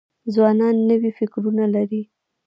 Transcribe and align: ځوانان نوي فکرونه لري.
ځوانان 0.33 0.75
نوي 0.89 1.11
فکرونه 1.17 1.65
لري. 1.75 2.01